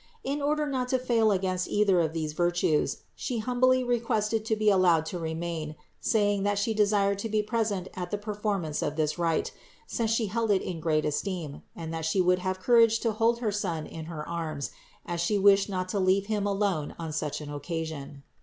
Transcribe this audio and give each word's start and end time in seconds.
In 0.23 0.41
order 0.41 0.65
not 0.65 0.87
to 0.87 0.97
fail 0.97 1.31
against 1.31 1.67
either 1.67 1.99
of 2.01 2.11
these 2.11 2.33
virtues, 2.33 3.03
She 3.15 3.37
humbly 3.37 3.83
requested 3.83 4.43
to 4.45 4.55
be 4.55 4.67
allowed 4.67 5.05
to 5.05 5.19
remain, 5.19 5.75
saying 5.99 6.41
that 6.41 6.57
She 6.57 6.73
desired 6.73 7.19
to 7.19 7.29
be 7.29 7.43
present 7.43 7.87
at 7.93 8.09
the 8.09 8.17
performance 8.17 8.81
of 8.81 8.95
this 8.95 9.19
rite, 9.19 9.51
since 9.85 10.09
She 10.09 10.25
held 10.25 10.49
it 10.49 10.63
in 10.63 10.79
great 10.79 11.05
esteem, 11.05 11.61
and 11.75 11.93
that 11.93 12.05
She 12.05 12.19
would 12.19 12.39
have 12.39 12.59
courage 12.59 12.99
to 13.01 13.11
hold 13.11 13.41
her 13.41 13.51
Son 13.51 13.85
in 13.85 14.05
her 14.05 14.27
arms, 14.27 14.71
as 15.05 15.21
She 15.21 15.37
wished 15.37 15.69
not 15.69 15.87
to 15.89 15.99
leave 15.99 16.25
Him 16.25 16.47
alone 16.47 16.95
on 16.97 17.13
such 17.13 17.39
an 17.39 17.53
occasion. 17.53 18.23